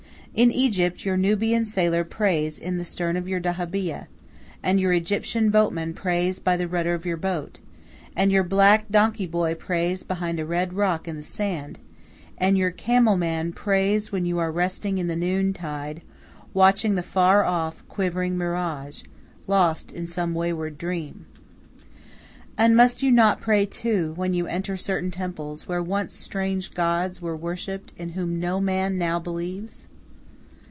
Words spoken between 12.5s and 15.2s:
your camel man prays when you are resting in the